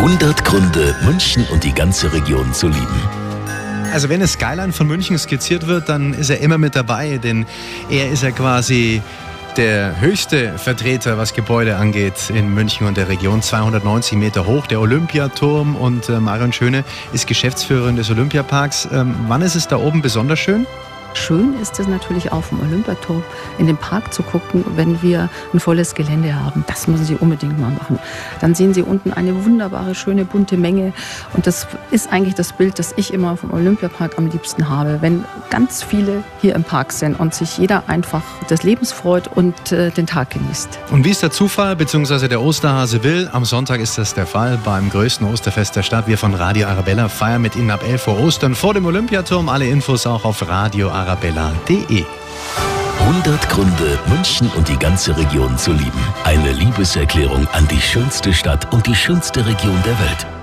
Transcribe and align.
100 0.00 0.46
Gründe, 0.46 0.96
München 1.04 1.44
und 1.52 1.62
die 1.62 1.74
ganze 1.74 2.10
Region 2.10 2.54
zu 2.54 2.68
lieben. 2.68 3.02
Also 3.92 4.08
wenn 4.08 4.20
das 4.20 4.32
Skyline 4.32 4.72
von 4.72 4.86
München 4.86 5.18
skizziert 5.18 5.66
wird, 5.66 5.90
dann 5.90 6.14
ist 6.14 6.30
er 6.30 6.40
immer 6.40 6.56
mit 6.56 6.74
dabei, 6.74 7.18
denn 7.18 7.44
er 7.90 8.08
ist 8.10 8.22
ja 8.22 8.30
quasi 8.30 9.02
der 9.58 10.00
höchste 10.00 10.56
Vertreter, 10.56 11.18
was 11.18 11.34
Gebäude 11.34 11.76
angeht 11.76 12.30
in 12.30 12.54
München 12.54 12.86
und 12.86 12.96
der 12.96 13.10
Region, 13.10 13.42
290 13.42 14.16
Meter 14.16 14.46
hoch, 14.46 14.66
der 14.66 14.80
Olympiaturm 14.80 15.76
und 15.76 16.08
äh, 16.08 16.18
Marion 16.18 16.54
Schöne 16.54 16.82
ist 17.12 17.26
Geschäftsführerin 17.26 17.96
des 17.96 18.10
Olympiaparks. 18.10 18.88
Ähm, 18.90 19.14
wann 19.28 19.42
ist 19.42 19.54
es 19.54 19.68
da 19.68 19.76
oben 19.76 20.00
besonders 20.00 20.38
schön? 20.38 20.66
Schön 21.14 21.54
ist 21.60 21.78
es 21.80 21.88
natürlich 21.88 22.32
auch 22.32 22.44
vom 22.44 22.60
Olympiaturm 22.60 23.22
in 23.58 23.66
den 23.66 23.76
Park 23.76 24.14
zu 24.14 24.22
gucken, 24.22 24.64
wenn 24.76 25.02
wir 25.02 25.28
ein 25.52 25.60
volles 25.60 25.94
Gelände 25.94 26.34
haben. 26.34 26.64
Das 26.66 26.86
müssen 26.86 27.04
Sie 27.04 27.16
unbedingt 27.16 27.58
mal 27.58 27.70
machen. 27.70 27.98
Dann 28.40 28.54
sehen 28.54 28.74
Sie 28.74 28.82
unten 28.82 29.12
eine 29.12 29.44
wunderbare, 29.44 29.94
schöne, 29.94 30.24
bunte 30.24 30.56
Menge. 30.56 30.92
Und 31.34 31.46
das 31.46 31.66
ist 31.90 32.12
eigentlich 32.12 32.34
das 32.34 32.52
Bild, 32.52 32.78
das 32.78 32.94
ich 32.96 33.12
immer 33.12 33.36
vom 33.36 33.52
Olympiapark 33.52 34.18
am 34.18 34.28
liebsten 34.28 34.68
habe. 34.68 34.98
Wenn 35.00 35.24
ganz 35.50 35.82
viele 35.82 36.22
hier 36.40 36.54
im 36.54 36.64
Park 36.64 36.92
sind 36.92 37.18
und 37.18 37.34
sich 37.34 37.58
jeder 37.58 37.84
einfach 37.88 38.22
des 38.48 38.62
Lebens 38.62 38.92
freut 38.92 39.28
und 39.28 39.72
äh, 39.72 39.90
den 39.90 40.06
Tag 40.06 40.30
genießt. 40.30 40.78
Und 40.90 41.04
wie 41.04 41.10
es 41.10 41.20
der 41.20 41.30
Zufall 41.30 41.76
bzw. 41.76 42.28
der 42.28 42.40
Osterhase 42.40 43.02
will, 43.02 43.28
am 43.32 43.44
Sonntag 43.44 43.80
ist 43.80 43.98
das 43.98 44.14
der 44.14 44.26
Fall 44.26 44.58
beim 44.64 44.90
größten 44.90 45.26
Osterfest 45.26 45.76
der 45.76 45.82
Stadt. 45.82 46.06
Wir 46.06 46.18
von 46.18 46.34
Radio 46.34 46.68
Arabella 46.68 47.08
feiern 47.08 47.42
mit 47.42 47.56
Ihnen 47.56 47.70
ab 47.70 47.82
11 47.86 48.02
vor 48.02 48.20
Ostern 48.20 48.54
vor 48.54 48.74
dem 48.74 48.86
Olympiaturm. 48.86 49.48
Alle 49.48 49.66
Infos 49.66 50.06
auch 50.06 50.24
auf 50.24 50.48
Radio 50.48 50.90
Arabella 50.90 50.99
arabella.de. 51.00 52.04
100 53.00 53.48
Gründe, 53.48 53.98
München 54.08 54.50
und 54.56 54.68
die 54.68 54.76
ganze 54.76 55.16
Region 55.16 55.56
zu 55.56 55.72
lieben. 55.72 56.04
Eine 56.24 56.52
Liebeserklärung 56.52 57.48
an 57.52 57.66
die 57.68 57.80
schönste 57.80 58.32
Stadt 58.34 58.72
und 58.72 58.86
die 58.86 58.94
schönste 58.94 59.44
Region 59.46 59.82
der 59.84 59.98
Welt. 59.98 60.39